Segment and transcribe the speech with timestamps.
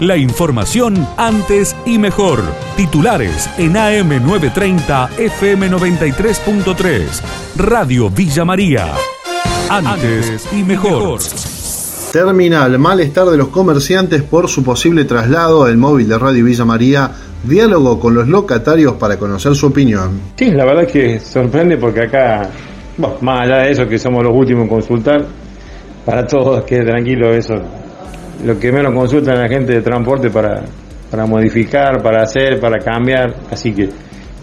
[0.00, 2.42] La información antes y mejor.
[2.76, 7.22] Titulares en AM930 FM93.3.
[7.56, 8.92] Radio Villa María.
[9.70, 11.20] Antes y mejor.
[12.12, 16.64] Termina el malestar de los comerciantes por su posible traslado al móvil de Radio Villa
[16.64, 17.12] María.
[17.44, 20.20] Diálogo con los locatarios para conocer su opinión.
[20.36, 22.50] Sí, la verdad es que sorprende porque acá,
[22.96, 25.24] bueno, más allá de eso que somos los últimos en consultar,
[26.04, 27.83] para todos quede tranquilo eso
[28.44, 30.64] lo que menos consultan la gente de transporte para,
[31.10, 33.88] para modificar, para hacer, para cambiar, así que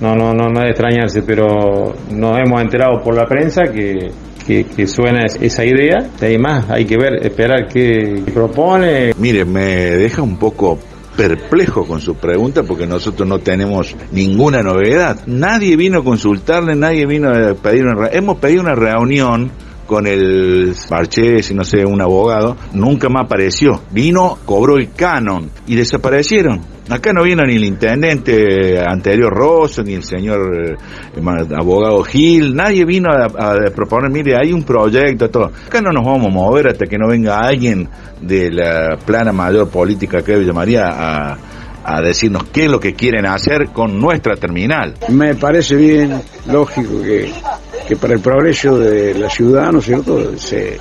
[0.00, 4.10] no, no, no, no de extrañarse, pero nos hemos enterado por la prensa que,
[4.46, 9.12] que, suena esa idea, además hay que ver, esperar qué propone.
[9.18, 10.78] Mire, me deja un poco
[11.16, 15.20] perplejo con su pregunta porque nosotros no tenemos ninguna novedad.
[15.26, 18.08] Nadie vino a consultarle, nadie vino a pedir una...
[18.08, 19.52] Hemos pedido una reunión
[19.86, 23.82] con el Marchés no sé, un abogado, nunca más apareció.
[23.90, 26.60] Vino, cobró el canon y desaparecieron.
[26.88, 31.22] Acá no vino ni el intendente anterior Rosso, ni el señor eh,
[31.56, 35.50] abogado Gil, nadie vino a, proponer, mire, hay un proyecto, todo.
[35.66, 37.88] Acá no nos vamos a mover hasta que no venga alguien
[38.20, 41.38] de la plana mayor política que llamaría a,
[41.84, 44.94] a decirnos qué es lo que quieren hacer con nuestra terminal.
[45.08, 47.32] Me parece bien, lógico que
[47.86, 50.78] que para el progreso de la ciudad, ¿no es cierto?, se,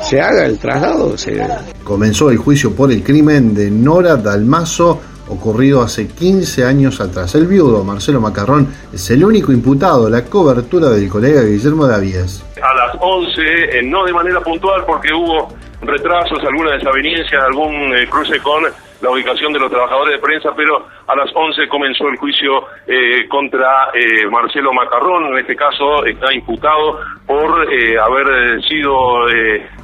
[0.00, 1.16] se haga el traslado.
[1.16, 1.46] Se...
[1.84, 7.34] Comenzó el juicio por el crimen de Nora Dalmazo ocurrido hace 15 años atrás.
[7.34, 12.44] El viudo Marcelo Macarrón es el único imputado, la cobertura del colega Guillermo Davías.
[12.62, 15.48] A las 11, eh, no de manera puntual porque hubo
[15.82, 20.86] retrasos, alguna desaveniencia, algún eh, cruce con la ubicación de los trabajadores de prensa, pero
[21.06, 26.32] a las 11 comenzó el juicio eh, contra eh, Marcelo Macarrón, en este caso está
[26.32, 29.26] imputado por eh, haber sido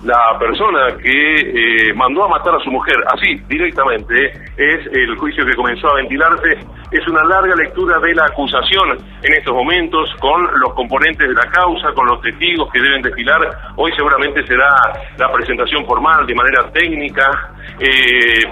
[0.05, 5.55] la persona que mandó a matar a su mujer, así directamente, es el juicio que
[5.55, 6.59] comenzó a ventilarse,
[6.91, 11.47] es una larga lectura de la acusación en estos momentos con los componentes de la
[11.51, 13.41] causa, con los testigos que deben desfilar,
[13.77, 14.75] hoy seguramente será
[15.17, 17.53] la presentación formal de manera técnica,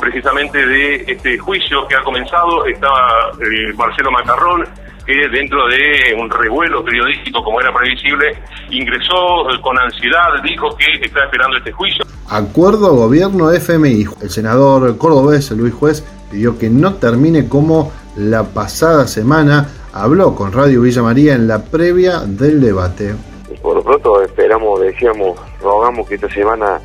[0.00, 4.64] precisamente de este juicio que ha comenzado estaba eh, Marcelo Macarrón,
[5.04, 8.34] que dentro de un revuelo periodístico, como era previsible,
[8.70, 12.04] ingresó eh, con ansiedad, dijo que está esperando este juicio.
[12.28, 14.06] Acuerdo gobierno FMI.
[14.20, 20.52] El senador cordobés Luis Juez pidió que no termine como la pasada semana habló con
[20.52, 23.14] Radio Villa María en la previa del debate.
[23.62, 26.80] Por lo pronto esperamos, decíamos, rogamos que esta semana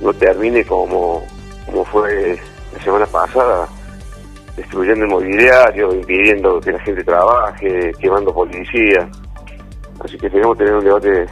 [0.00, 1.22] no termine como,
[1.66, 2.38] como fue
[2.76, 3.68] la semana pasada,
[4.60, 9.08] destruyendo el mobiliario, impidiendo que la gente trabaje, quemando policía.
[10.04, 11.26] Así que tenemos que tener un debate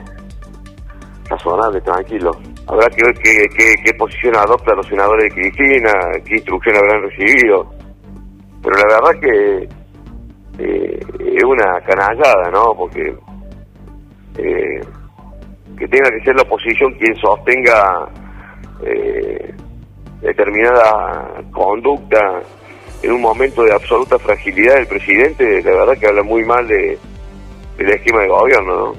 [1.29, 2.31] razonable, tranquilo.
[2.67, 5.93] Habrá que ver qué, qué, posición adoptan los senadores de Cristina,
[6.25, 7.71] qué instrucción habrán recibido.
[8.63, 9.69] Pero la verdad que
[10.59, 11.01] eh,
[11.37, 12.75] es una canallada, ¿no?
[12.75, 13.15] Porque
[14.39, 14.81] eh,
[15.79, 18.09] que tenga que ser la oposición quien sostenga
[18.85, 19.55] eh,
[20.21, 22.43] determinada conducta
[23.03, 26.99] en un momento de absoluta fragilidad del presidente, la verdad que habla muy mal de,
[27.77, 28.77] del esquema de gobierno.
[28.77, 28.95] ¿no?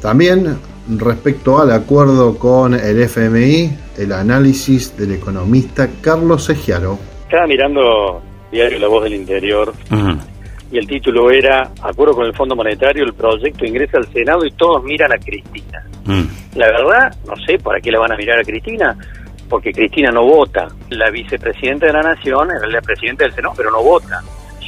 [0.00, 0.58] También
[0.88, 6.98] respecto al acuerdo con el FMI, el análisis del economista Carlos Segiaro.
[7.24, 9.72] Estaba mirando diario La Voz del Interior
[10.70, 14.50] y el título era Acuerdo con el Fondo Monetario, el proyecto ingresa al Senado y
[14.52, 15.84] todos miran a Cristina.
[16.04, 16.56] Mm.
[16.56, 18.96] La verdad, no sé para qué le van a mirar a Cristina
[19.52, 20.66] porque Cristina no vota.
[20.88, 24.22] La vicepresidenta de la Nación es la presidenta del Senado, pero no vota.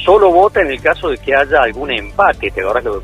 [0.05, 2.51] Solo vota en el caso de que haya algún empate.
[2.51, 2.61] ¿te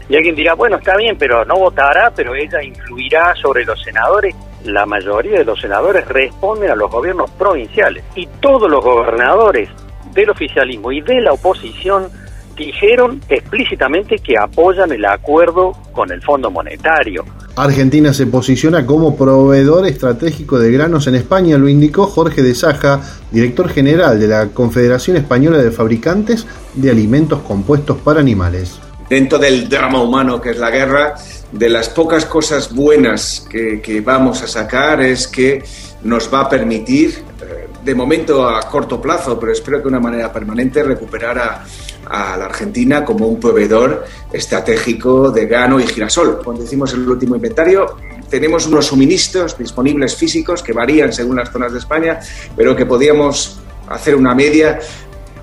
[0.07, 4.35] y alguien dirá, bueno, está bien, pero no votará, pero ella influirá sobre los senadores.
[4.63, 8.03] La mayoría de los senadores responden a los gobiernos provinciales.
[8.13, 9.67] Y todos los gobernadores
[10.13, 12.09] del oficialismo y de la oposición
[12.55, 17.25] dijeron explícitamente que apoyan el acuerdo con el Fondo Monetario.
[17.55, 23.01] Argentina se posiciona como proveedor estratégico de granos en España, lo indicó Jorge de Saja,
[23.31, 28.79] director general de la Confederación Española de Fabricantes de Alimentos Compuestos para Animales.
[29.09, 31.15] Dentro del drama humano que es la guerra,
[31.51, 35.63] de las pocas cosas buenas que, que vamos a sacar es que
[36.03, 39.99] nos va a permitir, eh, de momento a corto plazo, pero espero que de una
[39.99, 41.65] manera permanente, recuperar a,
[42.09, 46.41] a la Argentina como un proveedor estratégico de grano y girasol.
[46.43, 47.97] Cuando decimos el último inventario,
[48.29, 52.19] tenemos unos suministros disponibles físicos que varían según las zonas de España,
[52.55, 53.59] pero que podíamos
[53.89, 54.79] hacer una media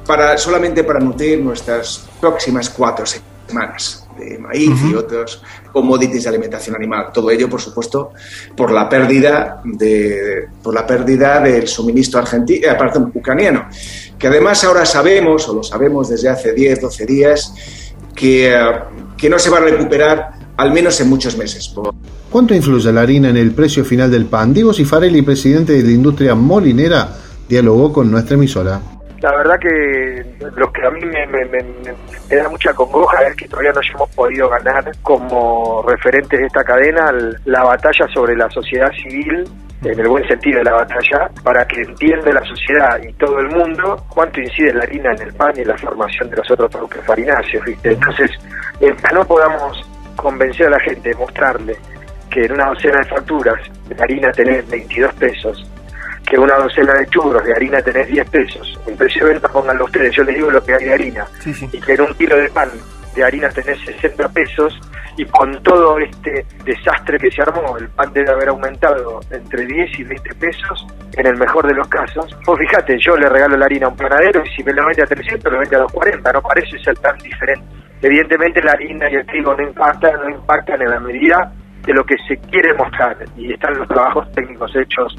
[0.06, 4.07] para, solamente para nutrir nuestras próximas cuatro semanas.
[4.18, 5.42] De maíz y otros
[5.72, 7.06] commodities de alimentación animal.
[7.12, 8.12] Todo ello, por supuesto,
[8.56, 13.68] por la pérdida de por la pérdida del suministro argentino, eh, aparte ucraniano,
[14.18, 17.54] que además ahora sabemos o lo sabemos desde hace 10, 12 días
[18.14, 18.60] que, eh,
[19.16, 21.72] que no se va a recuperar al menos en muchos meses.
[22.30, 24.52] ¿Cuánto influye la harina en el precio final del pan?
[24.52, 27.16] Diego Cifarelli, presidente de la industria molinera,
[27.48, 28.97] dialogó con nuestra emisora.
[29.20, 30.24] La verdad que
[30.54, 34.84] lo que a mí me, da mucha congoja es que todavía no hemos podido ganar
[35.02, 37.12] como referentes de esta cadena
[37.44, 39.44] la batalla sobre la sociedad civil
[39.82, 43.48] en el buen sentido de la batalla, para que entienda la sociedad y todo el
[43.48, 47.04] mundo cuánto incide la harina en el pan y la formación de los otros productos
[47.04, 47.92] farináceos, ¿viste?
[47.92, 48.30] Entonces,
[48.80, 49.80] mientras no podamos
[50.16, 51.76] convencer a la gente, mostrarle
[52.28, 55.70] que en una docena de facturas de harina tenés 22 pesos,
[56.28, 59.84] que una docena de churros de harina tenés 10 pesos, el precio de venta pónganlo
[59.86, 61.26] ustedes, yo les digo lo que hay de harina,
[61.72, 62.68] y que en un kilo de pan
[63.14, 64.78] de harina tenés 60 pesos,
[65.16, 69.98] y con todo este desastre que se armó, el pan debe haber aumentado entre 10
[69.98, 70.86] y 20 pesos,
[71.16, 72.36] en el mejor de los casos.
[72.44, 75.02] Pues fíjate, yo le regalo la harina a un panadero y si me lo vende
[75.02, 77.64] a 300, lo vende a 240, no parece ser tan diferente.
[78.00, 81.52] Evidentemente la harina y el trigo no impactan, no impactan en la medida
[81.84, 85.18] de lo que se quiere mostrar y están los trabajos técnicos hechos.